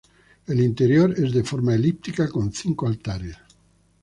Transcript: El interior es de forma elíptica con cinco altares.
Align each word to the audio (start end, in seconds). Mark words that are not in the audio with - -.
El 0.47 0.59
interior 0.61 1.13
es 1.19 1.31
de 1.31 1.43
forma 1.43 1.75
elíptica 1.75 2.27
con 2.27 2.51
cinco 2.51 2.87
altares. 2.87 3.37